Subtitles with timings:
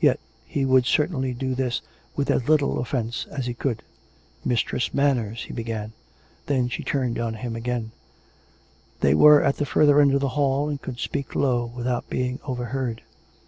[0.00, 1.80] Yet he would certainly do this
[2.14, 3.82] with as little offence as he could."
[4.44, 5.92] Mistress Manners" he began.
[6.46, 7.90] Then she turned on him again.
[9.00, 12.38] They were at the further end of the hall, and could speak low without being
[12.44, 13.02] over heard.